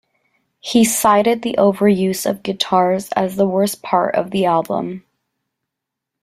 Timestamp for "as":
3.11-3.35